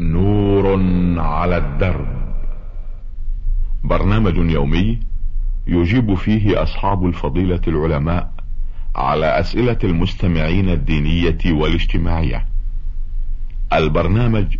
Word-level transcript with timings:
نور 0.00 0.80
على 1.18 1.56
الدرب. 1.56 2.06
برنامج 3.84 4.36
يومي 4.36 4.98
يجيب 5.66 6.14
فيه 6.14 6.62
أصحاب 6.62 7.06
الفضيلة 7.06 7.60
العلماء 7.68 8.30
على 8.96 9.40
أسئلة 9.40 9.78
المستمعين 9.84 10.68
الدينية 10.68 11.38
والاجتماعية. 11.46 12.46
البرنامج 13.72 14.56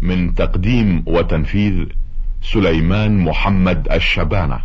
من 0.00 0.34
تقديم 0.34 1.04
وتنفيذ 1.06 1.86
سليمان 2.42 3.24
محمد 3.24 3.88
الشبانة. 3.92 4.60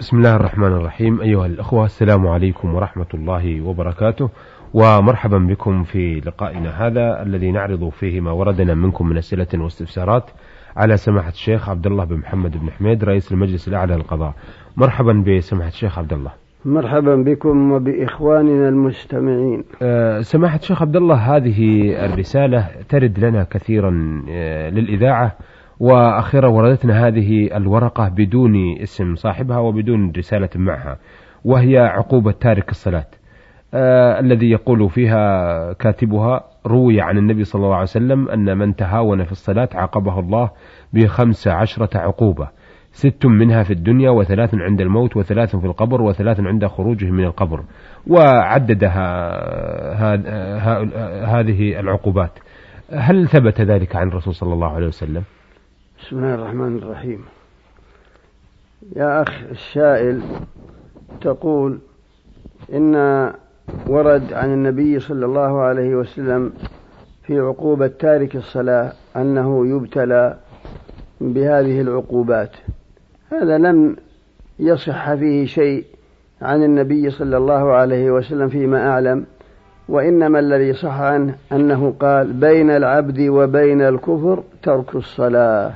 بسم 0.00 0.16
الله 0.16 0.36
الرحمن 0.36 0.72
الرحيم. 0.72 1.20
أيها 1.20 1.46
الأخوة 1.46 1.84
السلام 1.84 2.26
عليكم 2.26 2.74
ورحمة 2.74 3.06
الله 3.14 3.60
وبركاته. 3.60 4.30
ومرحبا 4.74 5.38
بكم 5.38 5.82
في 5.82 6.20
لقائنا 6.26 6.86
هذا 6.86 7.22
الذي 7.22 7.50
نعرض 7.50 7.88
فيه 7.88 8.20
ما 8.20 8.30
وردنا 8.30 8.74
منكم 8.74 9.08
من 9.08 9.16
أسئلة 9.16 9.46
واستفسارات 9.54 10.30
على 10.76 10.96
سماحة 10.96 11.28
الشيخ 11.28 11.68
عبد 11.68 11.86
الله 11.86 12.04
بن 12.04 12.16
محمد 12.16 12.56
بن 12.56 12.70
حميد 12.70 13.04
رئيس 13.04 13.32
المجلس 13.32 13.68
الأعلى 13.68 13.94
للقضاء. 13.94 14.34
مرحبا 14.76 15.24
بسماحة 15.26 15.68
الشيخ 15.68 15.98
عبد 15.98 16.12
الله. 16.12 16.30
مرحبا 16.64 17.16
بكم 17.16 17.72
وبإخواننا 17.72 18.68
المستمعين. 18.68 19.64
أه 19.82 20.20
سماحة 20.20 20.56
الشيخ 20.56 20.82
عبد 20.82 20.96
الله 20.96 21.36
هذه 21.36 21.90
الرسالة 22.04 22.68
ترد 22.88 23.18
لنا 23.18 23.44
كثيرا 23.50 24.22
أه 24.30 24.70
للإذاعة 24.70 25.36
وأخيرا 25.80 26.48
وردتنا 26.48 27.06
هذه 27.06 27.56
الورقة 27.56 28.08
بدون 28.08 28.78
اسم 28.82 29.14
صاحبها 29.14 29.58
وبدون 29.58 30.12
رسالة 30.16 30.48
معها 30.54 30.98
وهي 31.44 31.78
عقوبة 31.78 32.32
تارك 32.32 32.70
الصلاة. 32.70 33.06
الذي 33.74 34.50
يقول 34.50 34.90
فيها 34.90 35.72
كاتبها 35.72 36.44
روي 36.66 37.00
عن 37.00 37.18
النبي 37.18 37.44
صلى 37.44 37.64
الله 37.64 37.74
عليه 37.74 37.82
وسلم 37.82 38.28
أن 38.28 38.58
من 38.58 38.76
تهاون 38.76 39.24
في 39.24 39.32
الصلاة 39.32 39.68
عاقبه 39.74 40.20
الله 40.20 40.50
بخمس 40.92 41.48
عشرة 41.48 41.98
عقوبة. 41.98 42.48
ست 42.92 43.26
منها 43.26 43.62
في 43.62 43.72
الدنيا 43.72 44.10
وثلاث 44.10 44.54
عند 44.54 44.80
الموت 44.80 45.16
وثلاث 45.16 45.56
في 45.56 45.66
القبر 45.66 46.02
وثلاث 46.02 46.40
عند 46.40 46.66
خروجه 46.66 47.10
من 47.10 47.24
القبر. 47.24 47.64
وعددها 48.06 49.08
هذه 51.40 51.80
العقوبات. 51.80 52.38
هل 52.92 53.28
ثبت 53.28 53.60
ذلك 53.60 53.96
عن 53.96 54.08
الرسول 54.08 54.34
صلى 54.34 54.54
الله 54.54 54.74
عليه 54.74 54.86
وسلم؟ 54.86 55.22
بسم 55.98 56.18
الله 56.18 56.34
الرحمن 56.34 56.78
الرحيم. 56.78 57.24
يا 58.96 59.22
أخ 59.22 59.42
السائل 59.50 60.22
تقول 61.20 61.80
إن 62.74 62.94
ورد 63.86 64.32
عن 64.32 64.52
النبي 64.52 65.00
صلى 65.00 65.26
الله 65.26 65.60
عليه 65.60 65.96
وسلم 65.96 66.52
في 67.22 67.38
عقوبة 67.38 67.86
تارك 67.86 68.36
الصلاة 68.36 68.92
أنه 69.16 69.66
يبتلى 69.66 70.36
بهذه 71.20 71.80
العقوبات. 71.80 72.50
هذا 73.32 73.58
لم 73.58 73.96
يصح 74.58 75.14
فيه 75.14 75.46
شيء 75.46 75.84
عن 76.42 76.62
النبي 76.62 77.10
صلى 77.10 77.36
الله 77.36 77.72
عليه 77.72 78.10
وسلم 78.10 78.48
فيما 78.48 78.88
أعلم 78.88 79.26
وإنما 79.88 80.38
الذي 80.38 80.72
صح 80.72 81.00
عنه 81.00 81.34
أنه 81.52 81.94
قال 82.00 82.32
بين 82.32 82.70
العبد 82.70 83.20
وبين 83.20 83.82
الكفر 83.82 84.42
ترك 84.62 84.94
الصلاة. 84.94 85.72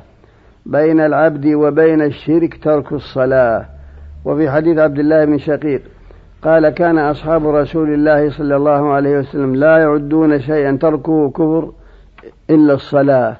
بين 0.66 1.00
العبد 1.00 1.46
وبين 1.46 2.02
الشرك 2.02 2.64
ترك 2.64 2.92
الصلاة. 2.92 3.66
وفي 4.24 4.50
حديث 4.50 4.78
عبد 4.78 4.98
الله 4.98 5.24
بن 5.24 5.38
شقيق 5.38 5.82
قال 6.42 6.68
كان 6.68 6.98
أصحاب 6.98 7.48
رسول 7.48 7.94
الله 7.94 8.30
صلى 8.30 8.56
الله 8.56 8.92
عليه 8.92 9.18
وسلم 9.18 9.54
لا 9.54 9.78
يعدون 9.78 10.40
شيئا 10.40 10.78
تركه 10.80 11.30
كفر 11.30 11.72
إلا 12.50 12.74
الصلاة 12.74 13.36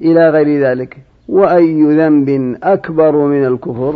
إلى 0.00 0.30
غير 0.30 0.62
ذلك. 0.62 0.96
وأي 1.28 1.82
ذنب 1.82 2.56
أكبر 2.62 3.16
من 3.16 3.44
الكفر؟ 3.46 3.94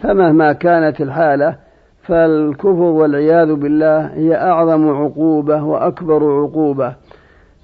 فمهما 0.00 0.52
كانت 0.52 1.00
الحالة 1.00 1.56
فالكفر 2.02 2.82
والعياذ 2.82 3.54
بالله 3.54 4.06
هي 4.06 4.36
أعظم 4.36 4.88
عقوبة 4.88 5.64
وأكبر 5.64 6.42
عقوبة. 6.42 6.94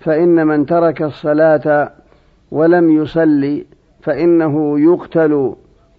فإن 0.00 0.47
من 0.47 0.66
ترك 0.66 1.03
الصلاة 1.03 1.91
ولم 2.50 2.91
يصلي 2.91 3.66
فإنه 4.03 4.81
يقتل 4.81 5.55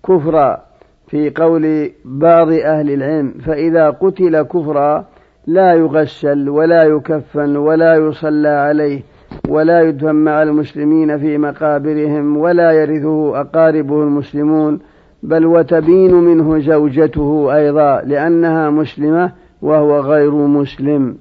كفرا. 0.08 0.62
في 1.08 1.30
قول 1.30 1.92
بعض 2.06 2.52
أهل 2.52 2.90
العلم 2.94 3.34
فإذا 3.46 3.90
قتل 3.90 4.42
كفرا 4.42 5.06
لا 5.48 5.74
يغسل 5.74 6.50
ولا 6.50 6.84
يكفن 6.84 7.56
ولا 7.58 7.96
يصلى 7.96 8.50
عليه 8.50 9.02
ولا 9.50 9.82
يدفن 9.82 10.16
مع 10.16 10.44
المسلمين 10.44 11.18
في 11.18 11.38
مقابرهم 11.38 12.38
ولا 12.38 12.72
يرثه 12.72 13.42
أقاربه 13.42 14.04
المسلمون 14.04 14.80
بل 15.24 15.46
وتبين 15.46 16.14
منه 16.14 16.60
زوجته 16.60 17.56
أيضا 17.56 18.02
لأنها 18.02 18.70
مسلمة 18.70 19.32
وهو 19.62 20.00
غير 20.00 20.32
مسلم. 20.32 21.18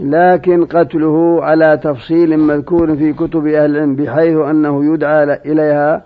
لكن 0.00 0.64
قتله 0.64 1.44
على 1.44 1.80
تفصيل 1.82 2.38
مذكور 2.38 2.96
في 2.96 3.12
كتب 3.12 3.46
أهل 3.46 3.70
العلم 3.70 3.96
بحيث 3.96 4.36
أنه 4.36 4.94
يدعى 4.94 5.24
إليها 5.24 6.04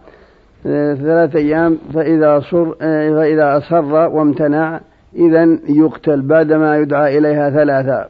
ثلاثة 0.64 1.38
أيام 1.38 1.78
فإذا 1.94 2.41
صر 2.41 2.75
فإذا 3.14 3.56
أصر 3.56 3.84
وامتنع 3.84 4.80
إذا 5.14 5.58
يقتل 5.69 6.22
بعدما 6.22 6.76
يدعى 6.76 7.19
إليها 7.19 7.50
ثلاثة. 7.50 8.08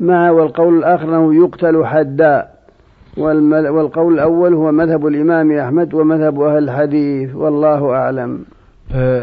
مع 0.00 0.30
والقول 0.30 0.78
الآخر 0.78 1.04
أنه 1.04 1.44
يقتل 1.44 1.84
حدا. 1.86 2.48
والقول 3.16 4.14
الأول 4.14 4.54
هو 4.54 4.72
مذهب 4.72 5.06
الإمام 5.06 5.52
أحمد 5.52 5.94
ومذهب 5.94 6.40
أهل 6.40 6.64
الحديث 6.64 7.34
والله 7.34 7.90
أعلم. 7.90 8.44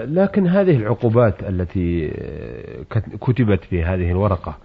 لكن 0.05 0.47
هذه 0.47 0.78
العقوبات 0.78 1.34
التي 1.49 2.13
كتبت 3.22 3.63
في 3.63 3.84
هذه 3.84 4.11
الورقة 4.11 4.57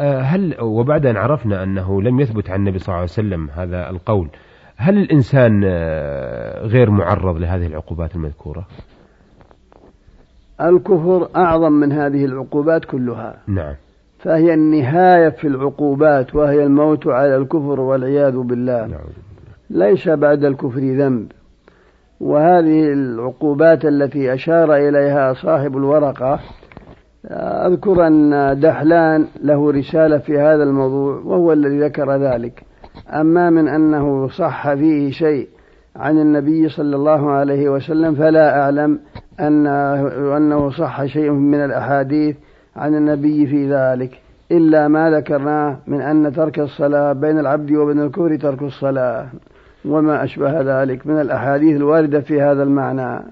هل 0.00 0.54
وبعد 0.60 1.06
أن 1.06 1.16
عرفنا 1.16 1.62
أنه 1.62 2.02
لم 2.02 2.20
يثبت 2.20 2.50
عن 2.50 2.60
النبي 2.60 2.78
صلى 2.78 2.88
الله 2.88 2.94
عليه 2.94 3.10
وسلم 3.10 3.48
هذا 3.50 3.90
القول 3.90 4.28
هل 4.80 4.98
الإنسان 4.98 5.64
غير 6.62 6.90
معرض 6.90 7.36
لهذه 7.36 7.66
العقوبات 7.66 8.16
المذكورة؟ 8.16 8.66
الكفر 10.60 11.28
أعظم 11.36 11.72
من 11.72 11.92
هذه 11.92 12.24
العقوبات 12.24 12.84
كلها. 12.84 13.36
نعم. 13.46 13.74
فهي 14.18 14.54
النهاية 14.54 15.28
في 15.28 15.46
العقوبات 15.46 16.34
وهي 16.34 16.64
الموت 16.64 17.06
على 17.06 17.36
الكفر 17.36 17.80
والعياذ 17.80 18.36
بالله. 18.36 18.86
نعم. 18.86 19.00
ليس 19.70 20.08
بعد 20.08 20.44
الكفر 20.44 20.80
ذنب. 20.80 21.32
وهذه 22.20 22.92
العقوبات 22.92 23.84
التي 23.84 24.34
أشار 24.34 24.74
إليها 24.74 25.32
صاحب 25.32 25.76
الورقة 25.76 26.40
أذكر 27.66 28.06
أن 28.06 28.60
دحلان 28.60 29.26
له 29.42 29.72
رسالة 29.72 30.18
في 30.18 30.38
هذا 30.38 30.62
الموضوع 30.62 31.14
وهو 31.24 31.52
الذي 31.52 31.80
ذكر 31.80 32.16
ذلك. 32.16 32.67
أما 33.10 33.50
من 33.50 33.68
أنه 33.68 34.28
صح 34.28 34.74
فيه 34.74 35.10
شيء 35.10 35.48
عن 35.96 36.18
النبي 36.18 36.68
صلى 36.68 36.96
الله 36.96 37.30
عليه 37.30 37.68
وسلم 37.68 38.14
فلا 38.14 38.62
أعلم 38.62 39.00
أن 39.40 39.66
أنه 40.36 40.70
صح 40.70 41.04
شيء 41.04 41.30
من 41.30 41.64
الأحاديث 41.64 42.36
عن 42.76 42.94
النبي 42.94 43.46
في 43.46 43.72
ذلك 43.72 44.20
إلا 44.52 44.88
ما 44.88 45.10
ذكرناه 45.10 45.78
من 45.86 46.00
أن 46.00 46.32
ترك 46.32 46.58
الصلاة 46.58 47.12
بين 47.12 47.38
العبد 47.38 47.72
وبين 47.72 48.00
الكفر 48.00 48.36
ترك 48.36 48.62
الصلاة 48.62 49.26
وما 49.84 50.24
أشبه 50.24 50.60
ذلك 50.60 51.06
من 51.06 51.20
الأحاديث 51.20 51.76
الواردة 51.76 52.20
في 52.20 52.42
هذا 52.42 52.62
المعنى. 52.62 53.24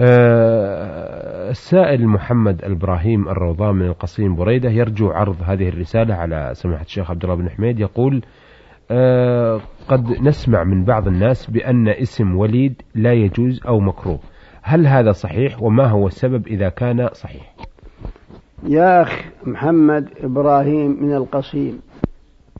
أه 0.00 1.50
السائل 1.50 2.06
محمد 2.06 2.64
الإبراهيم 2.64 3.28
الروضان 3.28 3.74
من 3.74 3.86
القصيم 3.86 4.36
بريدة 4.36 4.70
يرجو 4.70 5.10
عرض 5.10 5.36
هذه 5.44 5.68
الرسالة 5.68 6.14
على 6.14 6.50
سماحة 6.52 6.82
الشيخ 6.84 7.10
عبد 7.10 7.24
الله 7.24 7.34
بن 7.36 7.50
حميد 7.50 7.80
يقول 7.80 8.22
قد 9.88 10.22
نسمع 10.22 10.64
من 10.64 10.84
بعض 10.84 11.08
الناس 11.08 11.50
بأن 11.50 11.88
اسم 11.88 12.36
وليد 12.36 12.82
لا 12.94 13.12
يجوز 13.12 13.60
أو 13.68 13.80
مكروه. 13.80 14.18
هل 14.62 14.86
هذا 14.86 15.12
صحيح؟ 15.12 15.62
وما 15.62 15.86
هو 15.86 16.06
السبب 16.06 16.46
إذا 16.46 16.68
كان 16.68 17.08
صحيح؟ 17.12 17.54
يا 18.68 19.02
أخ 19.02 19.24
محمد 19.46 20.08
إبراهيم 20.20 21.02
من 21.02 21.14
القصيم 21.14 21.80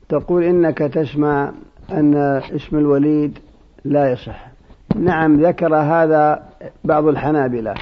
تقول 0.09 0.43
إنك 0.43 0.77
تسمع 0.77 1.53
أن 1.91 2.15
اسم 2.55 2.77
الوليد 2.77 3.39
لا 3.85 4.11
يصح. 4.11 4.47
نعم 4.95 5.35
ذكر 5.41 5.75
هذا 5.75 6.43
بعض 6.83 7.07
الحنابلة 7.07 7.73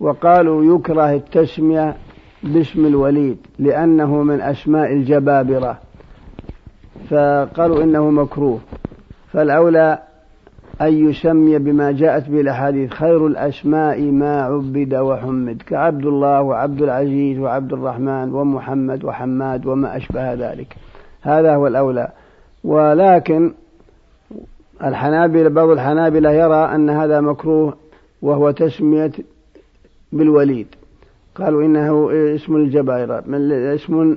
وقالوا 0.00 0.76
يكره 0.76 1.12
التسمية 1.12 1.96
باسم 2.42 2.86
الوليد 2.86 3.38
لأنه 3.58 4.22
من 4.22 4.40
أسماء 4.40 4.92
الجبابرة. 4.92 5.78
فقالوا 7.10 7.82
إنه 7.82 8.10
مكروه. 8.10 8.60
فالأولى 9.32 9.98
أن 10.80 11.08
يسمي 11.08 11.58
بما 11.58 11.92
جاءت 11.92 12.28
به 12.28 12.40
الأحاديث 12.40 12.90
خير 12.90 13.26
الأسماء 13.26 14.00
ما 14.00 14.42
عبد 14.42 14.94
وحمد 14.94 15.62
كعبد 15.66 16.06
الله 16.06 16.42
وعبد 16.42 16.82
العزيز 16.82 17.38
وعبد 17.38 17.72
الرحمن 17.72 18.34
ومحمد 18.34 19.04
وحماد 19.04 19.66
وما 19.66 19.96
أشبه 19.96 20.34
ذلك. 20.34 20.76
هذا 21.22 21.54
هو 21.54 21.66
الأولى. 21.66 22.08
ولكن 22.64 23.52
الحنابلة 24.84 25.48
بعض 25.48 25.68
الحنابلة 25.68 26.30
يرى 26.30 26.74
أن 26.74 26.90
هذا 26.90 27.20
مكروه 27.20 27.74
وهو 28.22 28.50
تسمية 28.50 29.12
بالوليد. 30.12 30.66
قالوا 31.34 31.62
إنه 31.62 32.10
اسم 32.34 32.56
الجبابرة 32.56 33.24
اسم 33.74 34.16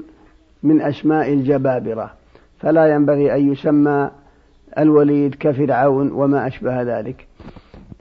من 0.64 0.82
أسماء 0.82 1.34
الجبابرة. 1.34 2.12
فلا 2.60 2.86
ينبغي 2.86 3.36
أن 3.36 3.52
يسمى 3.52 4.10
الوليد 4.78 5.36
كفرعون 5.36 6.12
وما 6.12 6.48
أشبه 6.48 6.82
ذلك. 6.82 7.28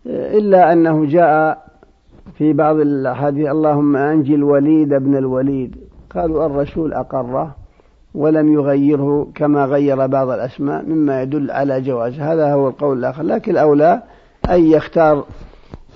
إلا 0.07 0.73
أنه 0.73 1.07
جاء 1.07 1.65
في 2.39 2.53
بعض 2.53 2.77
الأحاديث 2.77 3.49
اللهم 3.49 3.97
أنجي 3.97 4.35
الوليد 4.35 4.93
ابن 4.93 5.17
الوليد. 5.17 5.77
قالوا 6.15 6.47
الرسول 6.47 6.93
أقره 6.93 7.55
ولم 8.15 8.53
يغيره 8.53 9.29
كما 9.35 9.65
غير 9.65 10.07
بعض 10.07 10.29
الأسماء 10.29 10.85
مما 10.85 11.23
يدل 11.23 11.51
على 11.51 11.81
جواز. 11.81 12.21
هذا 12.21 12.53
هو 12.53 12.69
القول 12.69 12.99
الآخر. 12.99 13.23
لكن 13.23 13.53
الأولى 13.53 14.03
أن 14.51 14.65
يختار 14.65 15.25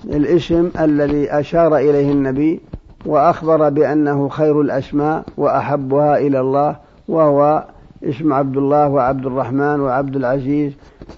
الاسم 0.05 0.69
الذي 0.79 1.31
أشار 1.31 1.77
إليه 1.77 2.11
النبي 2.11 2.59
وأخبر 3.05 3.69
بأنه 3.69 4.29
خير 4.29 4.61
الأسماء 4.61 5.23
وأحبها 5.37 6.17
إلى 6.17 6.39
الله 6.39 6.75
وهو 7.07 7.63
اسم 8.03 8.33
عبد 8.33 8.57
الله 8.57 8.89
وعبد 8.89 9.25
الرحمن 9.25 9.79
وعبد 9.79 10.15
العزيز 10.15 10.73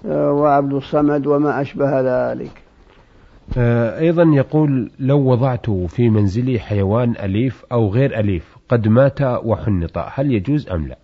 آه، 0.06 0.32
وعبد 0.32 0.74
الصمد 0.74 1.28
وما 1.28 1.62
أشبه 1.62 2.02
ذلك. 2.02 2.52
آه، 3.58 4.00
أيضا 4.00 4.24
يقول 4.24 4.92
لو 5.00 5.20
وضعت 5.20 5.70
في 5.70 6.10
منزلي 6.10 6.60
حيوان 6.60 7.16
أليف 7.24 7.66
أو 7.72 7.90
غير 7.90 8.20
أليف 8.20 8.58
قد 8.70 8.88
مات 8.88 9.22
وحنط 9.22 9.98
هل 9.98 10.32
يجوز 10.32 10.70
أم 10.70 10.88
لا؟ 10.88 10.98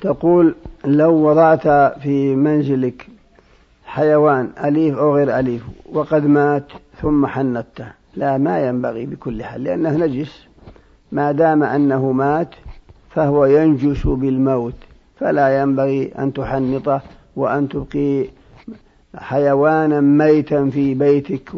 تقول 0.00 0.54
لو 0.84 1.12
وضعت 1.12 1.68
في 2.02 2.36
منزلك 2.36 3.06
حيوان 3.84 4.50
أليف 4.64 4.98
أو 4.98 5.16
غير 5.16 5.38
أليف 5.38 5.62
وقد 5.92 6.26
مات 6.26 6.66
ثم 7.02 7.26
حنطته 7.26 7.86
لا 8.16 8.38
ما 8.38 8.68
ينبغي 8.68 9.06
بكل 9.06 9.44
حال 9.44 9.64
لأنه 9.64 9.90
نجس. 9.90 10.46
ما 11.12 11.32
دام 11.32 11.62
أنه 11.62 12.12
مات 12.12 12.54
فهو 13.14 13.44
ينجس 13.44 14.06
بالموت 14.06 14.74
فلا 15.16 15.62
ينبغي 15.62 16.12
أن 16.18 16.32
تحنطه 16.32 17.02
وأن 17.36 17.68
تبقي 17.68 18.24
حيوانا 19.16 20.00
ميتا 20.00 20.70
في 20.70 20.94
بيتك 20.94 21.50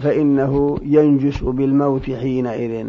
فإنه 0.00 0.78
ينجس 0.82 1.42
بالموت 1.44 2.10
حينئذ. 2.10 2.86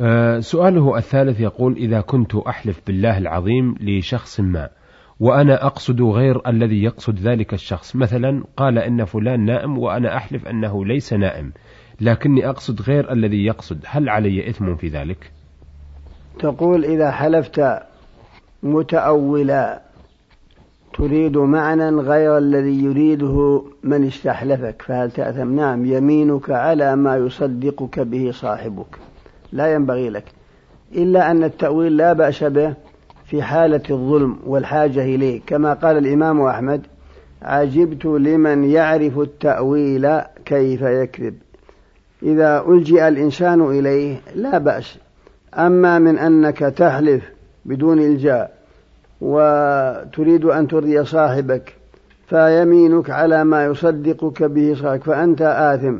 آه، 0.00 0.40
سؤاله 0.40 0.98
الثالث 0.98 1.40
يقول 1.40 1.76
إذا 1.76 2.00
كنت 2.00 2.34
أحلف 2.34 2.80
بالله 2.86 3.18
العظيم 3.18 3.74
لشخص 3.80 4.40
ما 4.40 4.68
وأنا 5.20 5.66
أقصد 5.66 6.02
غير 6.02 6.48
الذي 6.48 6.82
يقصد 6.82 7.18
ذلك 7.18 7.54
الشخص 7.54 7.96
مثلا 7.96 8.44
قال 8.56 8.78
إن 8.78 9.04
فلان 9.04 9.44
نائم 9.44 9.78
وأنا 9.78 10.16
أحلف 10.16 10.48
أنه 10.48 10.84
ليس 10.84 11.12
نائم 11.12 11.52
لكني 12.00 12.48
أقصد 12.48 12.82
غير 12.82 13.12
الذي 13.12 13.44
يقصد 13.44 13.78
هل 13.86 14.08
علي 14.08 14.48
إثم 14.48 14.74
في 14.74 14.88
ذلك؟ 14.88 15.32
تقول 16.38 16.84
إذا 16.84 17.10
حلفت 17.10 17.82
متأولا 18.62 19.80
تريد 20.94 21.36
معنى 21.36 21.88
غير 21.88 22.38
الذي 22.38 22.84
يريده 22.84 23.62
من 23.82 24.06
استحلفك 24.06 24.82
فهل 24.82 25.10
تأثم؟ 25.10 25.56
نعم 25.56 25.84
يمينك 25.84 26.50
على 26.50 26.96
ما 26.96 27.16
يصدقك 27.16 28.00
به 28.00 28.30
صاحبك. 28.34 28.98
لا 29.52 29.74
ينبغي 29.74 30.10
لك. 30.10 30.24
إلا 30.94 31.30
أن 31.30 31.44
التأويل 31.44 31.96
لا 31.96 32.12
بأس 32.12 32.44
به 32.44 32.74
في 33.26 33.42
حالة 33.42 33.82
الظلم 33.90 34.36
والحاجة 34.46 35.02
إليه. 35.02 35.40
كما 35.46 35.74
قال 35.74 35.98
الإمام 35.98 36.40
أحمد 36.42 36.82
عجبت 37.42 38.04
لمن 38.04 38.64
يعرف 38.64 39.18
التأويل 39.18 40.20
كيف 40.44 40.82
يكذب 40.82 41.34
إذا 42.22 42.64
ألجئ 42.68 43.08
الإنسان 43.08 43.60
إليه 43.60 44.16
لا 44.34 44.58
بأس. 44.58 44.98
أما 45.54 45.98
من 45.98 46.18
أنك 46.18 46.58
تحلف 46.58 47.22
بدون 47.64 47.98
إلجاء 47.98 48.52
وتريد 49.20 50.44
أن 50.44 50.68
ترضي 50.68 51.04
صاحبك 51.04 51.74
فيمينك 52.28 53.10
على 53.10 53.44
ما 53.44 53.64
يصدقك 53.64 54.42
به 54.42 54.74
صاحبك 54.74 55.04
فأنت 55.04 55.42
آثم 55.42 55.98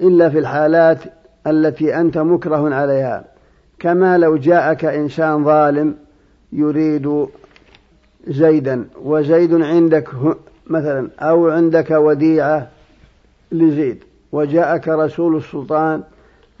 إلا 0.00 0.30
في 0.30 0.38
الحالات 0.38 0.98
التي 1.46 1.96
أنت 1.96 2.18
مكره 2.18 2.74
عليها. 2.74 3.24
كما 3.78 4.18
لو 4.18 4.36
جاءك 4.36 4.84
إنسان 4.84 5.44
ظالم 5.44 5.94
يريد 6.52 7.26
زيدا 8.26 8.84
وزيد 9.02 9.62
عندك 9.62 10.08
مثلا 10.66 11.10
أو 11.20 11.48
عندك 11.48 11.90
وديعة 11.90 12.68
لزيد. 13.52 14.04
وجاءك 14.32 14.88
رسول 14.88 15.36
السلطان 15.36 16.02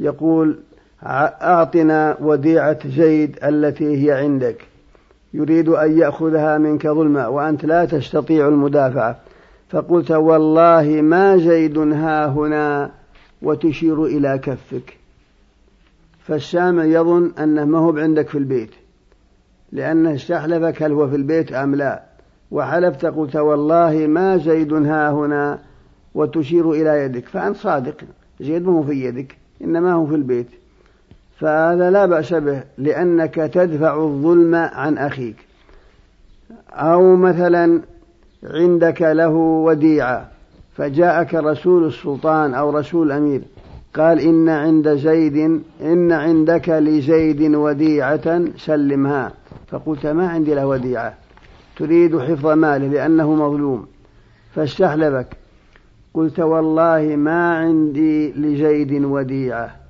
يقول 0.00 0.58
أعطنا 1.06 2.16
وديعة 2.20 2.88
زيد 2.88 3.38
التي 3.44 4.06
هي 4.06 4.12
عندك. 4.12 4.64
يريد 5.34 5.68
أن 5.68 5.98
يأخذها 5.98 6.58
منك 6.58 6.86
ظلما 6.86 7.26
وأنت 7.26 7.64
لا 7.64 7.84
تستطيع 7.84 8.48
المدافعة. 8.48 9.16
فقلت 9.68 10.10
والله 10.10 11.00
ما 11.02 11.36
زيد 11.36 11.78
ها 11.78 12.26
هنا 12.26 12.90
وتشير 13.42 14.04
إلى 14.04 14.38
كفك. 14.38 14.96
فالسامع 16.26 16.84
يظن 16.84 17.32
أنه 17.38 17.64
ما 17.64 17.78
هو 17.78 17.98
عندك 17.98 18.28
في 18.28 18.38
البيت 18.38 18.70
لأنه 19.72 20.14
استحلفك 20.14 20.82
هل 20.82 20.92
هو 20.92 21.08
في 21.08 21.16
البيت 21.16 21.52
أم 21.52 21.74
لا. 21.74 22.02
وحلفت 22.50 23.06
قلت 23.06 23.36
والله 23.36 24.06
ما 24.06 24.36
زيد 24.36 24.72
ها 24.72 25.10
هنا 25.10 25.58
وتشير 26.14 26.72
إلى 26.72 27.04
يدك. 27.04 27.28
فأنت 27.28 27.56
صادق 27.56 27.96
زيد 28.40 28.66
ما 28.66 28.72
هو 28.72 28.82
في 28.82 29.04
يدك 29.04 29.36
إنما 29.64 29.92
هو 29.92 30.06
في 30.06 30.14
البيت. 30.14 30.63
فهذا 31.40 31.90
لا 31.90 32.06
بأس 32.06 32.34
به 32.34 32.62
لأنك 32.78 33.34
تدفع 33.34 33.96
الظلم 33.96 34.54
عن 34.54 34.98
أخيك. 34.98 35.36
أو 36.70 37.16
مثلا 37.16 37.80
عندك 38.44 39.02
له 39.02 39.28
وديعة 39.66 40.30
فجاءك 40.76 41.34
رسول 41.34 41.86
السلطان 41.86 42.54
أو 42.54 42.70
رسول 42.70 43.06
الأمير 43.06 43.42
قال 43.94 44.20
إن 44.20 44.48
عند 44.48 44.88
زيد 44.88 45.62
إن 45.82 46.12
عندك 46.12 46.68
لزيد 46.68 47.54
وديعة 47.54 48.44
سلمها. 48.56 49.32
فقلت 49.68 50.06
ما 50.06 50.28
عندي 50.28 50.54
له 50.54 50.66
وديعة 50.66 51.14
تريد 51.76 52.18
حفظ 52.18 52.46
ماله 52.46 52.88
لأنه 52.88 53.34
مظلوم. 53.34 53.86
فاستحلفك 54.54 55.36
قلت 56.14 56.40
والله 56.40 57.16
ما 57.16 57.56
عندي 57.56 58.32
لزيد 58.32 59.04
وديعة. 59.04 59.83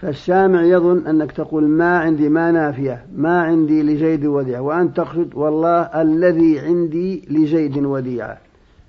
فالسامع 0.00 0.62
يظن 0.62 1.06
أنك 1.06 1.32
تقول 1.32 1.68
ما 1.68 1.98
عندي 1.98 2.28
ما 2.28 2.50
نافية 2.50 3.04
ما 3.16 3.40
عندي 3.40 3.82
لزيد 3.82 4.26
وديعة 4.26 4.60
وأنت 4.60 4.96
تقصد 4.96 5.30
والله 5.34 5.80
الذي 5.80 6.58
عندي 6.58 7.28
لزيد 7.30 7.78
وديعة 7.78 8.38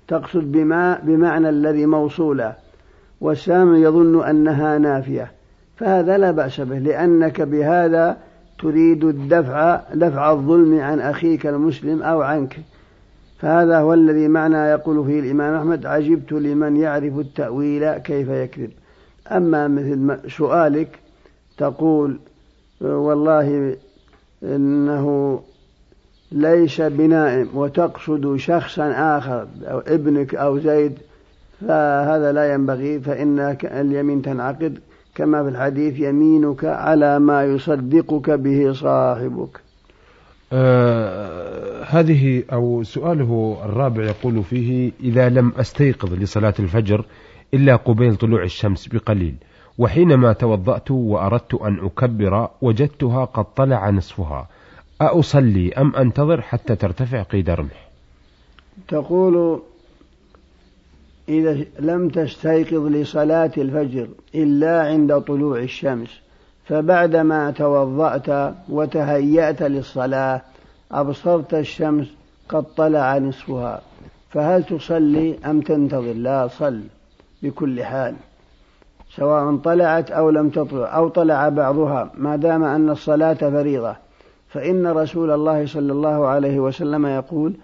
تقصد 0.08 0.52
بما 0.52 0.98
بمعنى 1.02 1.48
الذي 1.48 1.86
موصولة 1.86 2.54
والسامع 3.20 3.78
يظن 3.78 4.24
أنها 4.24 4.78
نافية. 4.78 5.32
فهذا 5.76 6.18
لا 6.18 6.30
بأس 6.30 6.60
به 6.60 6.78
لأنك 6.78 7.40
بهذا 7.42 8.16
تريد 8.58 9.04
الدفع 9.04 9.80
دفع 9.94 10.32
الظلم 10.32 10.80
عن 10.80 11.00
أخيك 11.00 11.46
المسلم 11.46 12.02
أو 12.02 12.22
عنك. 12.22 12.56
فهذا 13.38 13.78
هو 13.78 13.94
الذي 13.94 14.28
معنى 14.28 14.56
يقول 14.56 15.06
فيه 15.06 15.20
الإمام 15.20 15.54
أحمد 15.54 15.86
عجبت 15.86 16.32
لمن 16.32 16.76
يعرف 16.76 17.18
التأويل 17.18 17.98
كيف 17.98 18.28
يكذب. 18.28 18.70
أما 19.30 19.68
مثل 19.68 20.18
سؤالك 20.30 21.01
تقول 21.62 22.18
والله 22.80 23.76
إنه 24.42 25.06
ليس 26.32 26.80
بنائم 26.80 27.48
وتقصد 27.54 28.36
شخصا 28.36 28.86
آخر 29.18 29.46
أو 29.64 29.78
ابنك 29.78 30.34
أو 30.34 30.58
زيد 30.58 30.98
فهذا 31.60 32.32
لا 32.32 32.54
ينبغي 32.54 33.00
فإن 33.00 33.56
اليمين 33.64 34.22
تنعقد 34.22 34.78
كما 35.14 35.42
في 35.42 35.48
الحديث 35.48 36.00
يمينك 36.00 36.64
على 36.64 37.18
ما 37.18 37.44
يصدقك 37.44 38.30
به 38.30 38.72
صاحبك. 38.72 39.60
آه 40.52 41.82
هذه 41.84 42.42
أو 42.52 42.82
سؤاله 42.82 43.58
الرابع 43.64 44.04
يقول 44.04 44.42
فيه 44.44 44.92
إذا 45.00 45.28
لم 45.28 45.52
أستيقظ 45.56 46.14
لصلاة 46.14 46.54
الفجر 46.58 47.04
إلا 47.54 47.76
قبيل 47.76 48.16
طلوع 48.16 48.42
الشمس 48.42 48.88
بقليل. 48.88 49.34
وحينما 49.78 50.32
توضأت 50.32 50.90
وأردت 50.90 51.54
أن 51.54 51.78
أكبر 51.84 52.48
وجدتها 52.62 53.24
قد 53.24 53.44
طلع 53.56 53.90
نصفها. 53.90 54.48
أصلي 55.00 55.72
أم 55.72 55.96
أنتظر 55.96 56.40
حتى 56.40 56.76
ترتفع 56.76 57.22
قيد 57.22 57.50
رمح؟ 57.50 57.88
تقول 58.88 59.62
إذا 61.28 61.64
لم 61.78 62.08
تستيقظ 62.08 62.86
لصلاة 62.86 63.50
الفجر 63.58 64.08
إلا 64.34 64.82
عند 64.82 65.20
طلوع 65.20 65.58
الشمس 65.58 66.08
فبعدما 66.64 67.50
توضأت 67.50 68.54
وتهيأت 68.68 69.62
للصلاة 69.62 70.42
أبصرت 70.92 71.54
الشمس 71.54 72.06
قد 72.48 72.64
طلع 72.76 73.18
نصفها. 73.18 73.82
فهل 74.30 74.64
تصلي 74.64 75.38
أم 75.46 75.60
تنتظر؟ 75.60 76.12
لا 76.12 76.48
صل. 76.48 76.80
بكل 77.42 77.84
حال. 77.84 78.14
سواء 79.16 79.56
طلعت 79.56 80.10
أو 80.10 80.30
لم 80.30 80.50
تطلع 80.50 80.96
أو 80.96 81.08
طلع 81.08 81.48
بعضها 81.48 82.10
ما 82.14 82.36
دام 82.36 82.64
أن 82.64 82.90
الصلاة 82.90 83.34
فريضة. 83.34 83.96
فإن 84.48 84.86
رسول 84.86 85.30
الله 85.30 85.66
صلى 85.66 85.92
الله 85.92 86.26
عليه 86.26 86.60
وسلم 86.60 87.06
يقول 87.06 87.54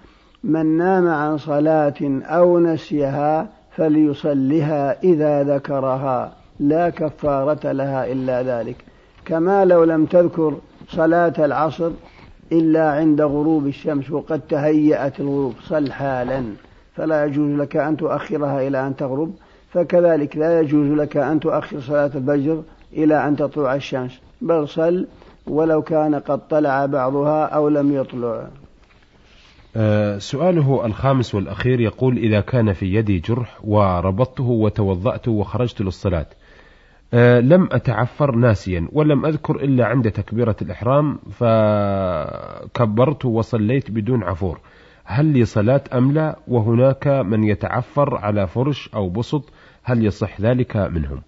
من 0.45 0.67
نام 0.77 1.09
عن 1.09 1.39
صلاة 1.39 2.23
أو 2.23 2.59
نسيها 2.59 3.49
فليصلها 3.71 5.03
إذا 5.03 5.43
ذكرها 5.43 6.33
لا 6.61 6.91
كفارة 6.91 7.73
لها 7.73 8.13
إلا 8.13 8.43
ذلك. 8.43 8.77
كما 9.25 9.65
لو 9.65 9.85
لم 9.85 10.05
تذكر 10.05 10.55
صلاة 10.89 11.35
العصر 11.39 11.91
إلا 12.53 12.91
عند 12.93 13.21
غروب 13.21 13.67
الشمس 13.67 14.11
وقد 14.11 14.41
تهيأت 14.41 15.21
الغروب 15.21 15.55
صل 15.63 15.93
حالا 15.93 16.43
فلا 16.95 17.25
يجوز 17.25 17.61
لك 17.61 17.77
أن 17.77 17.97
تؤخرها 17.97 18.67
إلى 18.69 18.87
أن 18.87 18.97
تغرب. 18.97 19.33
فكذلك 19.73 20.37
لا 20.37 20.61
يجوز 20.61 20.91
لك 20.91 21.17
أن 21.17 21.41
تؤخر 21.41 21.81
صلاة 21.81 22.11
الفجر 22.15 22.63
إلى 22.93 23.29
أن 23.29 23.37
تطلع 23.37 23.75
الشمس 23.75 24.21
بل 24.41 24.69
صل 24.69 25.07
ولو 25.47 25.83
كان 25.83 26.15
قد 26.15 26.49
طلع 26.49 26.87
بعضها 26.87 27.45
أو 27.45 27.69
لم 27.69 27.93
يطلع. 27.93 28.49
أه 29.77 30.19
سؤاله 30.19 30.87
الخامس 30.87 31.35
والأخير 31.35 31.81
يقول 31.81 32.19
إذا 32.19 32.41
كان 32.41 32.73
في 32.73 32.95
يدي 32.95 33.19
جرح 33.19 33.59
وربطته 33.65 34.45
وتوضأت 34.45 35.29
وخرجت 35.29 35.81
للصلاة 35.81 36.27
أه 37.15 37.41
لم 37.41 37.69
أتعفر 37.73 38.35
ناسيا 38.35 38.89
ولم 38.93 39.27
أذكر 39.27 39.57
إلا 39.57 39.87
عند 39.87 40.11
تكبيرة 40.11 40.57
الإحرام 40.63 41.19
فكبرت 41.31 43.25
وصليت 43.25 43.91
بدون 43.91 44.23
عفور. 44.23 44.61
هل 45.05 45.25
لي 45.27 45.45
صلاة 45.45 45.85
أم 45.95 46.13
لا؟ 46.13 46.37
وهناك 46.49 47.07
من 47.07 47.45
يتعفر 47.45 48.17
على 48.17 48.47
فرش 48.47 48.91
أو 48.95 49.09
بسط 49.09 49.45
هل 49.89 50.05
يصح 50.05 50.41
ذلك 50.41 50.77
منهم؟ 50.77 51.23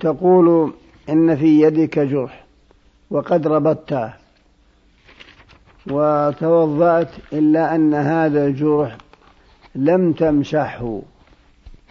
تقول 0.00 0.72
إن 1.08 1.36
في 1.36 1.60
يدك 1.60 1.98
جرح 1.98 2.44
وقد 3.10 3.46
ربطته 3.46 4.12
وتوضأت 5.90 7.10
إلا 7.32 7.74
أن 7.74 7.94
هذا 7.94 8.46
الجرح 8.46 8.96
لم 9.74 10.12
تمسحه 10.12 11.00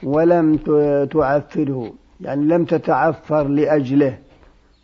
ولم 0.03 0.57
تعفره 1.05 1.93
يعني 2.21 2.45
لم 2.45 2.65
تتعفر 2.65 3.47
لأجله 3.47 4.17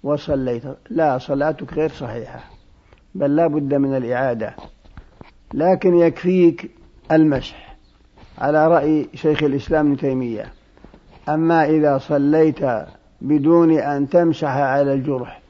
وصليت. 0.03 0.63
لا 0.89 1.17
صلاتك 1.17 1.74
غير 1.74 1.89
صحيحة 1.89 2.43
بل 3.15 3.36
لا 3.36 3.48
بد 3.48 3.74
من 3.74 3.98
الإعادة. 3.98 4.55
لكن 5.53 5.98
يكفيك 5.98 6.71
المسح 7.12 7.75
على 8.38 8.67
رأي 8.67 9.07
شيخ 9.15 9.43
الإسلام 9.43 9.88
ابن 9.88 9.98
تيمية. 9.98 10.61
أما 11.30 11.66
إذا 11.66 11.98
صليت 11.98 12.60
بدون 13.22 13.72
أن 13.72 14.10
تمسح 14.10 14.50
على 14.50 14.94
الجرح 14.94 15.42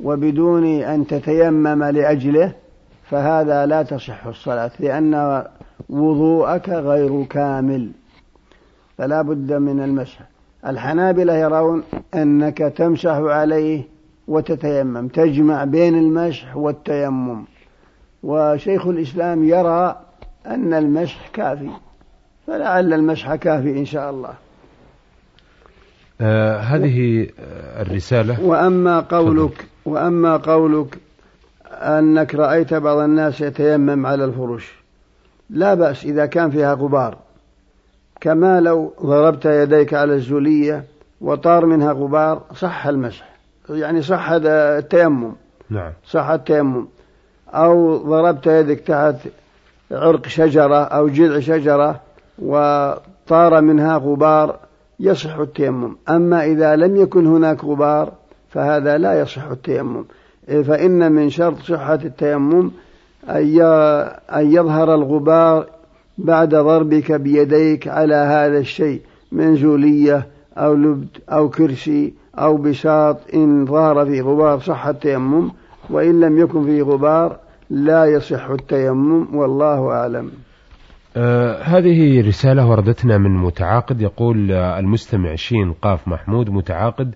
وبدون 0.00 0.64
أن 0.64 1.06
تتيمم 1.06 1.84
لأجله 1.84 2.52
فهذا 3.10 3.66
لا 3.66 3.82
تصح 3.82 4.26
الصلاة 4.26 4.70
لأن 4.80 5.44
وضوءك 5.88 6.68
غير 6.68 7.24
كامل 7.24 7.90
فلا 8.98 9.22
بد 9.22 9.52
من 9.52 9.80
المسح. 9.80 10.20
الحنابلة 10.66 11.34
يرون 11.34 11.82
أنك 12.14 12.58
تمسح 12.58 13.14
عليه 13.14 13.82
وتتيمم 14.28 15.08
تجمع 15.08 15.64
بين 15.64 15.94
المسح 15.98 16.56
والتيمم. 16.56 17.44
وشيخ 18.22 18.86
الإسلام 18.86 19.44
يرى 19.44 20.00
أن 20.46 20.74
المسح 20.74 21.28
كافي 21.32 21.70
فلعل 22.46 22.92
المسح 22.92 23.34
كافي 23.34 23.78
إن 23.78 23.84
شاء 23.84 24.10
الله. 24.10 24.34
آه 26.22 26.58
هذه 26.58 27.28
الرسالة. 27.80 28.44
وأما 28.44 29.00
قولك 29.00 29.66
وأما 29.84 30.36
قولك 30.36 30.98
أنك 31.72 32.34
رأيت 32.34 32.74
بعض 32.74 32.98
الناس 32.98 33.40
يتيمم 33.40 34.06
على 34.06 34.24
الفرش 34.24 34.72
لا 35.50 35.74
بأس 35.74 36.04
إذا 36.04 36.26
كان 36.26 36.50
فيها 36.50 36.74
غبار. 36.74 37.18
كما 38.20 38.60
لو 38.60 38.92
ضربت 39.02 39.44
يديك 39.44 39.94
على 39.94 40.14
الزولية 40.14 40.84
وطار 41.20 41.66
منها 41.66 41.92
غبار 41.92 42.42
صح 42.54 42.86
المسح. 42.86 43.28
يعني 43.70 44.02
صح 44.02 44.28
التيمم. 44.30 45.32
نعم. 45.70 45.92
صح 46.06 46.28
التيمم. 46.28 46.86
أو 47.48 47.96
ضربت 47.96 48.46
يدك 48.46 48.80
تحت 48.80 49.14
عرق 49.92 50.26
شجرة 50.26 50.84
أو 50.84 51.08
جذع 51.08 51.40
شجرة 51.40 52.00
وطار 52.38 53.60
منها 53.60 53.96
غبار 53.96 54.58
يصح 55.02 55.38
التيمم. 55.38 55.96
أما 56.08 56.44
إذا 56.44 56.76
لم 56.76 56.96
يكن 56.96 57.26
هناك 57.26 57.64
غبار 57.64 58.12
فهذا 58.48 58.98
لا 58.98 59.20
يصح 59.20 59.44
التيمم. 59.44 60.04
فإن 60.46 61.12
من 61.12 61.30
شرط 61.30 61.58
صحة 61.58 61.98
التيمم 62.04 62.70
أن 63.28 64.52
يظهر 64.52 64.94
الغبار 64.94 65.66
بعد 66.18 66.54
ضربك 66.54 67.12
بيديك 67.12 67.88
على 67.88 68.14
هذا 68.14 68.58
الشيء 68.58 69.00
من 69.32 69.56
زولية 69.56 70.26
أو 70.56 70.74
لبد 70.74 71.08
أو 71.28 71.48
كرسي 71.48 72.14
أو 72.38 72.56
بساط. 72.56 73.16
إن 73.34 73.66
ظهر 73.66 74.06
فيه 74.06 74.22
غبار 74.22 74.60
صح 74.60 74.86
التيمم 74.86 75.50
وإن 75.90 76.20
لم 76.20 76.38
يكن 76.38 76.64
فيه 76.64 76.82
غبار 76.82 77.36
لا 77.70 78.04
يصح 78.04 78.50
التيمم 78.50 79.36
والله 79.36 79.90
أعلم. 79.90 80.30
آه 81.16 81.62
هذه 81.62 82.26
رسالة 82.28 82.66
وردتنا 82.66 83.18
من 83.18 83.30
متعاقد 83.30 84.00
يقول 84.00 84.52
آه 84.52 84.78
المستمع 84.78 85.34
شين 85.34 85.72
قاف 85.72 86.08
محمود 86.08 86.50
متعاقد 86.50 87.14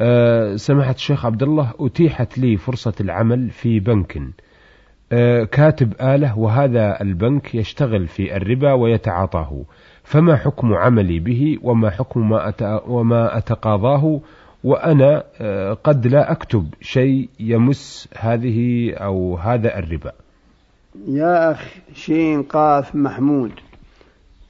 آه 0.00 0.56
سماحة 0.56 0.90
الشيخ 0.92 1.26
عبد 1.26 1.42
الله 1.42 1.72
أتيحت 1.80 2.38
لي 2.38 2.56
فرصة 2.56 2.92
العمل 3.00 3.50
في 3.50 3.80
بنك 3.80 4.22
آه 5.12 5.44
كاتب 5.44 5.92
آلة 6.00 6.38
وهذا 6.38 7.00
البنك 7.00 7.54
يشتغل 7.54 8.06
في 8.06 8.36
الربا 8.36 8.72
ويتعاطاه 8.72 9.62
فما 10.02 10.36
حكم 10.36 10.74
عملي 10.74 11.18
به 11.18 11.58
وما 11.62 11.90
حكم 11.90 12.28
ما 12.28 12.52
وما 12.86 13.38
أتقاضاه 13.38 14.20
وأنا 14.64 15.24
قد 15.84 16.06
لا 16.06 16.32
أكتب 16.32 16.74
شيء 16.80 17.28
يمس 17.40 18.08
هذه 18.18 18.90
أو 18.94 19.36
هذا 19.36 19.78
الربا؟ 19.78 20.12
يا 20.94 21.50
أخ 21.50 21.64
شين 21.94 22.42
قاف 22.42 22.94
محمود 22.94 23.52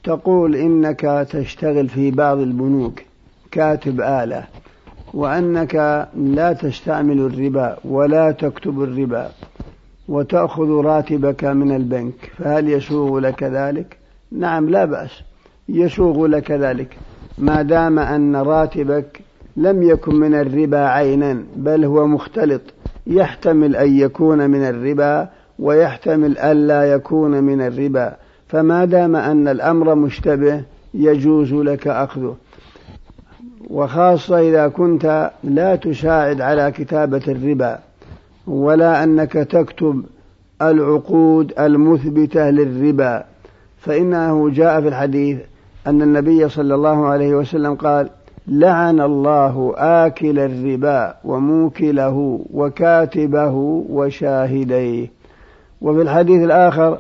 تقول 0.05 0.57
إنك 0.57 1.27
تشتغل 1.31 1.89
في 1.89 2.11
بعض 2.11 2.39
البنوك 2.39 3.03
كاتب 3.51 4.01
آلة 4.01 4.45
وأنك 5.15 5.75
لا 6.17 6.53
تستعمل 6.53 7.21
الربا 7.21 7.77
ولا 7.85 8.31
تكتب 8.31 8.83
الربا 8.83 9.31
وتأخذ 10.09 10.71
راتبك 10.71 11.45
من 11.45 11.77
البنك 11.77 12.33
فهل 12.39 12.69
يسوغ 12.69 13.19
لك 13.19 13.43
ذلك؟ 13.43 13.97
نعم 14.33 14.71
لا 14.71 14.85
بأس 14.85 15.23
يسوغ 15.69 16.27
لك 16.27 16.51
ذلك 16.51 16.97
ما 17.39 17.63
دام 17.63 17.99
أن 17.99 18.37
راتبك 18.37 19.21
لم 19.57 19.83
يكن 19.83 20.15
من 20.15 20.35
الربا 20.35 20.79
عينا 20.79 21.45
بل 21.57 21.85
هو 21.85 22.07
مختلط 22.07 22.63
يحتمل 23.07 23.77
أن 23.77 23.99
يكون 23.99 24.51
من 24.51 24.63
الربا 24.63 25.40
ويحتمل 25.61 26.39
ألا 26.39 26.85
يكون 26.85 27.45
من 27.45 27.61
الربا. 27.61 28.17
فما 28.49 28.85
دام 28.85 29.17
أن 29.17 29.49
الأمر 29.49 29.95
مشتبه 29.95 30.63
يجوز 30.95 31.53
لك 31.53 31.89
أخذه. 31.89 32.37
وخاصة 33.71 34.39
إذا 34.49 34.69
كنت 34.69 35.31
لا 35.45 35.77
تساعد 35.77 36.41
على 36.41 36.71
كتابة 36.71 37.23
الربا 37.29 37.79
ولا 38.47 39.05
أنك 39.05 39.33
تكتب 39.33 40.05
العقود 40.63 41.53
المثبتة 41.59 42.51
للربا. 42.51 43.25
فإنه 43.79 44.51
جاء 44.51 44.81
في 44.81 44.89
الحديث 44.89 45.39
أن 45.87 46.03
النبي 46.03 46.49
صلى 46.49 46.75
الله 46.75 47.07
عليه 47.07 47.35
وسلم 47.35 47.75
قال 47.75 48.11
لعن 48.49 49.01
الله 49.01 49.75
آكل 49.77 50.39
الربا 50.39 51.15
وموكله 51.25 52.41
وكاتبه 52.53 53.55
وشاهديه. 53.91 55.20
وفي 55.81 56.03
الحديث 56.03 56.43
الآخر 56.43 56.99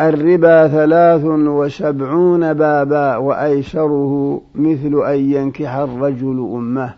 الربا 0.00 0.68
ثلاث 0.68 1.24
وسبعون 1.24 2.52
بابا 2.52 3.16
وأيسره 3.16 4.42
مثل 4.54 5.02
أن 5.06 5.30
ينكح 5.32 5.74
الرجل 5.74 6.48
أمه. 6.54 6.94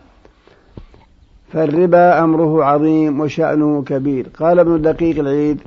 فالربا 1.53 2.23
أمره 2.23 2.63
عظيم 2.63 3.19
وشأنه 3.19 3.83
كبير. 3.83 4.27
قال 4.39 4.59
ابن 4.59 4.81
دقيق 4.81 5.19
العيد 5.19 5.61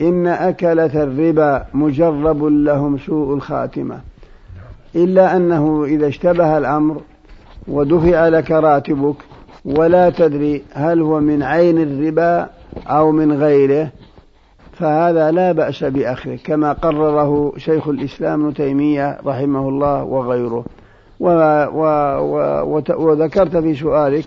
إن 0.00 0.26
أكلة 0.26 1.02
الربا 1.02 1.64
مجرب 1.74 2.44
لهم 2.44 2.98
سوء 2.98 3.34
الخاتمة. 3.34 4.00
إلا 4.96 5.36
أنه 5.36 5.84
إذا 5.84 6.08
اشتبه 6.08 6.58
الأمر 6.58 7.00
ودفع 7.68 8.28
لك 8.28 8.50
راتبك 8.50 9.16
ولا 9.64 10.10
تدري 10.10 10.62
هل 10.72 11.00
هو 11.00 11.20
من 11.20 11.42
عين 11.42 11.78
الربا 11.78 12.48
أو 12.86 13.12
من 13.12 13.32
غيره 13.32 13.90
فهذا 14.82 15.30
لا 15.30 15.52
بأس 15.52 15.84
بأخذه 15.84 16.38
كما 16.44 16.72
قرره 16.72 17.52
شيخ 17.56 17.88
الإسلام 17.88 18.44
ابن 18.44 18.54
تيمية 18.54 19.18
رحمه 19.26 19.68
الله 19.68 20.04
وغيره. 20.04 20.64
و 21.20 21.28
و 21.74 21.82
و 22.66 22.82
وذكرت 22.98 23.56
في 23.56 23.74
سؤالك 23.74 24.26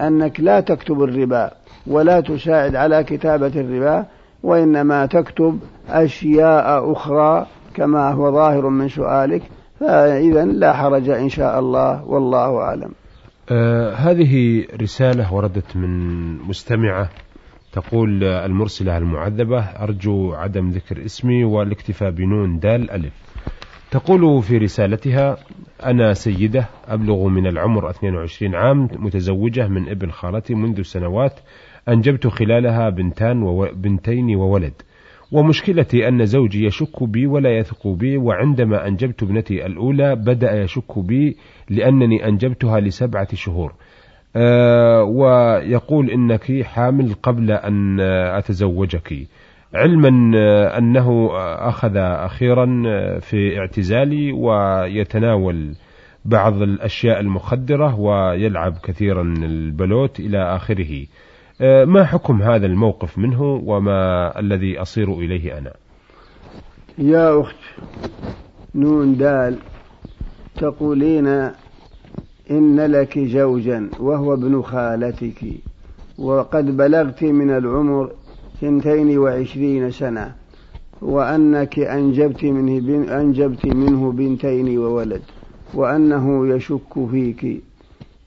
أنك 0.00 0.40
لا 0.40 0.60
تكتب 0.60 1.02
الربا 1.02 1.50
ولا 1.86 2.20
تساعد 2.20 2.76
على 2.76 3.04
كتابة 3.04 3.46
الربا 3.46 4.04
وإنما 4.42 5.06
تكتب 5.06 5.58
أشياء 5.88 6.92
أخرى 6.92 7.46
كما 7.74 8.12
هو 8.12 8.32
ظاهر 8.32 8.68
من 8.68 8.88
سؤالك. 8.88 9.42
فإذا 9.80 10.44
لا 10.44 10.72
حرج 10.72 11.10
إن 11.10 11.28
شاء 11.28 11.58
الله 11.58 12.04
والله 12.04 12.56
أعلم. 12.56 12.90
آه 13.50 13.94
هذه 13.94 14.64
رسالة 14.82 15.34
وردت 15.34 15.76
من 15.76 15.90
مستمعة 16.48 17.08
تقول 17.72 18.24
المرسلة 18.24 18.98
المعذبة 18.98 19.60
أرجو 19.60 20.32
عدم 20.32 20.70
ذكر 20.70 21.04
اسمي 21.04 21.44
والاكتفاء 21.44 22.10
بنون 22.10 22.58
دال 22.58 22.90
ألف. 22.90 23.12
تقول 23.90 24.42
في 24.42 24.58
رسالتها 24.58 25.36
أنا 25.84 26.12
سيدة 26.12 26.68
أبلغ 26.88 27.28
من 27.28 27.46
العمر 27.46 27.90
22 27.90 28.54
عام 28.54 28.88
متزوجة 28.98 29.68
من 29.68 29.88
ابن 29.88 30.10
خالتي 30.10 30.54
منذ 30.54 30.82
سنوات 30.82 31.40
أنجبت 31.88 32.26
خلالها 32.26 32.90
بنتان 32.90 33.42
وبنتين 33.42 34.36
وولد. 34.36 34.74
ومشكلتي 35.32 36.08
أن 36.08 36.24
زوجي 36.24 36.64
يشك 36.64 37.02
بي 37.02 37.26
ولا 37.26 37.58
يثق 37.58 37.88
بي 37.88 38.16
وعندما 38.16 38.88
أنجبت 38.88 39.22
ابنتي 39.22 39.66
الأولى 39.66 40.16
بدأ 40.16 40.62
يشك 40.62 40.98
بي 40.98 41.36
لأنني 41.70 42.28
أنجبتها 42.28 42.80
لسبعة 42.80 43.34
شهور. 43.34 43.72
ويقول 45.06 46.10
إنك 46.10 46.62
حامل 46.62 47.14
قبل 47.22 47.50
أن 47.50 48.00
أتزوجك. 48.00 49.26
علما 49.74 50.08
أنه 50.78 51.30
أخذ 51.68 51.96
أخيرا 51.96 52.66
في 53.18 53.58
اعتزالي 53.58 54.32
ويتناول 54.32 55.74
بعض 56.24 56.62
الأشياء 56.62 57.20
المخدرة 57.20 58.00
ويلعب 58.00 58.74
كثيرا 58.82 59.22
البلوت 59.22 60.20
إلى 60.20 60.56
آخره. 60.56 61.06
ما 61.84 62.04
حكم 62.04 62.42
هذا 62.42 62.66
الموقف 62.66 63.18
منه 63.18 63.42
وما 63.42 64.38
الذي 64.38 64.80
أصير 64.80 65.12
إليه 65.12 65.58
أنا؟ 65.58 65.72
يا 66.98 67.40
أخت 67.40 67.56
نون 68.74 69.16
دال 69.16 69.58
تقولين 70.56 71.50
إن 72.56 72.80
لك 72.80 73.18
زوجا 73.18 73.80
وهو 74.00 74.34
ابن 74.34 74.62
خالتك. 74.62 75.40
وقد 76.18 76.76
بلغت 76.76 77.22
من 77.24 77.50
العمر 77.50 78.10
ثنتين 78.60 79.18
وعشرين 79.18 79.90
سنة 79.90 80.32
وأنك 81.02 81.78
أنجبت 81.78 82.44
منه, 82.44 82.80
بن 82.80 83.08
أنجبت 83.08 83.66
منه 83.66 84.12
بنتين 84.12 84.78
وولد 84.78 85.22
وأنه 85.74 86.46
يشك 86.46 87.06
فيك 87.10 87.62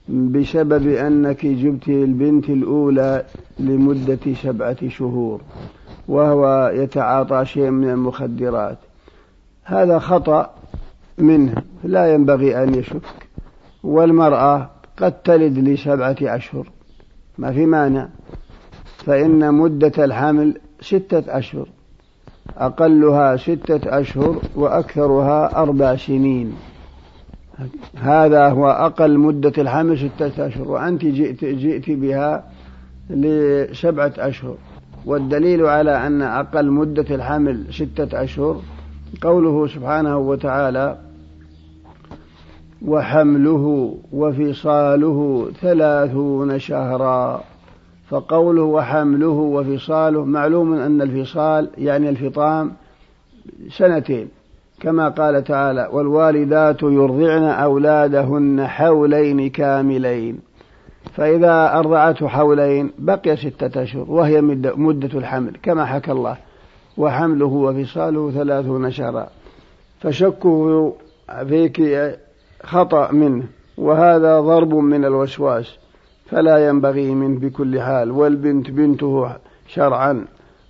بسبب 0.10 0.88
أنك 0.88 1.46
جبت 1.46 1.88
البنت 1.88 2.50
الأولى 2.50 3.26
لمدة 3.60 4.34
سبعة 4.44 4.90
شهور 4.90 5.42
وهو 6.08 6.72
يتعاطى 6.76 7.46
شيء 7.46 7.70
من 7.70 7.90
المخدرات. 7.90 8.78
هذا 9.64 10.00
خطأ 10.00 10.54
منه 11.18 11.54
لا 11.84 12.14
ينبغي 12.14 12.64
أن 12.64 12.76
يشك. 12.76 13.25
والمرأة 13.86 14.70
قد 14.98 15.12
تلد 15.12 15.60
لسبعة 15.60 16.16
أشهر. 16.22 16.68
ما 17.38 17.52
في 17.52 17.66
مانع. 17.66 18.08
فإن 18.98 19.54
مدة 19.54 20.06
الحمل 20.06 20.58
ستة 20.82 21.38
أشهر. 21.38 21.68
أقلها 22.58 23.38
ستة 23.38 24.00
أشهر 24.00 24.42
وأكثرها 24.56 25.62
أربع 25.62 25.96
سنين. 25.96 26.54
هذا 27.96 28.50
هو 28.50 28.68
أقل 28.68 29.18
مدة 29.18 29.54
الحمل 29.58 29.98
ستة 29.98 30.48
أشهر. 30.48 30.72
وأنت 30.72 31.06
جئت, 31.06 31.46
جئت 31.46 31.90
بها 31.90 32.44
لسبعة 33.10 34.14
أشهر. 34.18 34.56
والدليل 35.06 35.66
على 35.66 36.08
أن 36.08 36.22
أقل 36.22 36.72
مدة 36.72 37.16
الحمل 37.16 37.74
ستة 37.74 38.24
أشهر 38.24 38.62
قوله 39.22 39.68
سبحانه 39.68 40.18
وتعالى 40.18 41.05
وحمله 42.82 43.96
وفصاله 44.14 45.48
ثلاثون 45.62 46.60
شهرا. 46.60 47.44
فقوله 48.10 48.62
وحمله 48.62 49.28
وفصاله 49.28 50.26
معلوم 50.26 50.74
أن 50.74 51.02
الفصال 51.02 51.70
يعني 51.78 52.10
الفطام 52.10 52.72
سنتين 53.70 54.28
كما 54.80 55.10
قال 55.10 55.44
تعالى 55.44 55.90
والوالدات 55.92 56.84
يرضعن 56.84 57.44
أولادهن 57.44 58.68
حولين 58.68 59.50
كاملين. 59.50 60.40
فإذا 61.14 61.74
أرضعته 61.80 62.28
حولين 62.28 62.92
بقي 63.00 63.38
ستة 63.38 63.84
أشهر 63.84 64.12
وهي 64.12 64.42
مدة 64.76 65.20
الحمل 65.20 65.52
كما 65.64 65.86
حكى 65.86 66.12
الله 66.12 66.38
وحمله 66.98 67.46
وفصاله 67.46 68.32
ثلاثون 68.32 68.92
شهرا. 68.92 69.28
فشكه 70.00 70.94
فيك 71.48 71.82
خطأ 72.66 73.12
منه 73.12 73.44
وهذا 73.78 74.40
ضرب 74.40 74.74
من 74.74 75.06
الوسواس 75.06 75.78
فلا 76.26 76.68
ينبغي 76.68 77.16
منه 77.16 77.40
بكل 77.40 77.82
حال 77.82 78.12
والبنت 78.12 78.72
بنته 78.72 79.36
شرعا 79.68 80.26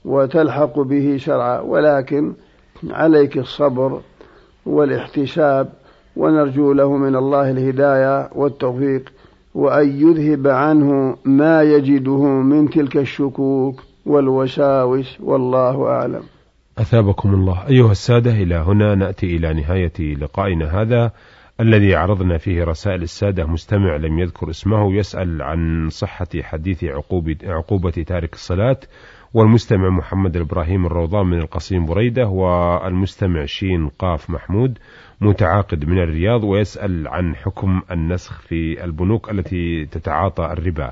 وتلحق 0.05 0.79
به 0.79 1.17
شرعا 1.17 1.59
ولكن 1.59 2.33
عليك 2.89 3.37
الصبر 3.37 4.01
والاحتساب 4.65 5.69
ونرجو 6.15 6.73
له 6.73 6.97
من 6.97 7.15
الله 7.15 7.51
الهداية 7.51 8.29
والتوفيق 8.35 9.13
وأن 9.55 9.89
يذهب 9.89 10.47
عنه 10.47 11.17
ما 11.25 11.63
يجده 11.63 12.23
من 12.23 12.69
تلك 12.69 12.97
الشكوك 12.97 13.83
والوساوس 14.05 15.17
والله 15.23 15.87
أعلم. 15.87 16.23
أثابكم 16.77 17.33
الله. 17.33 17.67
أيها 17.67 17.91
السادة 17.91 18.31
إلى 18.31 18.55
هنا 18.55 18.95
نأتي 18.95 19.25
إلى 19.35 19.53
نهاية 19.53 20.15
لقائنا 20.15 20.81
هذا. 20.81 21.11
الذي 21.59 21.95
عرضنا 21.95 22.37
فيه 22.37 22.63
رسائل 22.63 23.01
السادة 23.03 23.45
مستمع 23.45 23.95
لم 23.95 24.19
يذكر 24.19 24.49
اسمه 24.49 24.95
يسأل 24.95 25.41
عن 25.41 25.89
صحة 25.89 26.27
حديث 26.41 26.83
عقوبة, 26.83 27.37
عقوبة 27.43 27.89
تارك 27.89 28.33
الصلاة 28.33 28.77
والمستمع 29.33 29.89
محمد 29.89 30.35
الإبراهيم 30.35 30.85
الروضان 30.85 31.25
من 31.25 31.37
القصيم 31.37 31.85
بريدة 31.85 32.27
والمستمع 32.27 33.45
شين 33.45 33.87
قاف 33.87 34.29
محمود 34.29 34.77
متعاقد 35.21 35.85
من 35.85 35.97
الرياض 35.97 36.43
ويسأل 36.43 37.07
عن 37.07 37.35
حكم 37.35 37.81
النسخ 37.91 38.41
في 38.41 38.83
البنوك 38.83 39.31
التي 39.31 39.85
تتعاطى 39.85 40.45
الربا. 40.45 40.91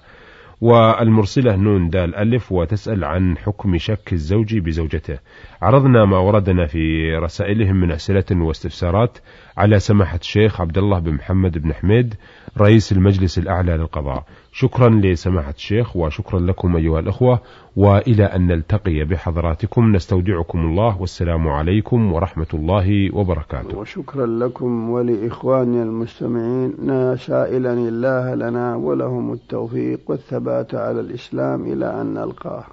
والمرسلة 0.62 1.56
نون 1.56 1.90
دال 1.90 2.16
ألف 2.16 2.52
وتسأل 2.52 3.04
عن 3.04 3.38
حكم 3.38 3.78
شك 3.78 4.14
الزوج 4.14 4.58
بزوجته. 4.58 5.20
عرضنا 5.62 6.06
ما 6.06 6.18
وردنا 6.18 6.66
في 6.66 7.16
رسائلهم 7.16 7.76
من 7.76 7.92
أسئلة 7.92 8.26
واستفسارات. 8.32 9.18
على 9.58 9.80
سماحة 9.80 10.18
الشيخ 10.18 10.62
عبد 10.62 10.78
الله 10.78 11.00
بن 11.00 11.14
محمد 11.14 11.58
بن 11.58 11.74
حميد 11.74 12.16
رئيس 12.58 12.92
المجلس 12.92 13.38
الأعلى 13.38 13.78
للقضاء. 13.78 14.24
شكرا 14.52 14.90
لسماحة 14.90 15.54
الشيخ 15.58 15.96
وشكرا 15.96 16.40
لكم 16.40 16.76
أيها 16.76 17.00
الأخوة 17.00 17.40
وإلى 17.76 18.26
أن 18.26 18.48
نلتقي 18.48 19.04
بحضراتكم 19.04 19.92
نستودعكم 19.92 20.60
الله 20.60 21.02
والسلام 21.02 21.48
عليكم 21.48 22.14
ورحمة 22.14 22.48
الله 22.54 23.16
وبركاته. 23.16 23.78
وشكرا 23.78 24.26
لكم 24.26 24.90
ولإخواني 24.90 25.84
المستمعين 25.84 26.74
سائلا 27.16 27.74
الله 27.74 28.36
لنا 28.36 28.76
ولهم 28.76 29.34
التوفيق 29.34 30.00
والثبات 30.08 30.76
على 30.76 31.00
الإسلام 31.00 31.74
إلى 31.74 32.02
أن 32.02 32.14
نلقاه. 32.14 32.64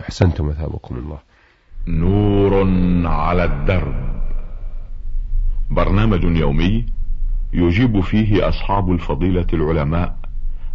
أحسنتم 0.00 0.48
أثابكم 0.48 0.96
الله. 0.96 1.18
نور 1.88 2.54
على 3.06 3.44
الدرب. 3.44 4.09
برنامج 5.70 6.24
يومي 6.36 6.86
يجيب 7.52 8.00
فيه 8.00 8.48
أصحاب 8.48 8.92
الفضيلة 8.92 9.46
العلماء 9.52 10.16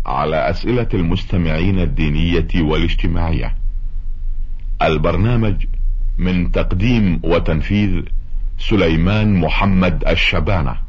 على 0.05 0.49
أسئلة 0.49 0.87
المستمعين 0.93 1.79
الدينية 1.79 2.47
والاجتماعية. 2.55 3.55
البرنامج 4.81 5.65
من 6.17 6.51
تقديم 6.51 7.19
وتنفيذ 7.23 8.01
سليمان 8.57 9.35
محمد 9.39 10.03
الشبانة. 10.07 10.84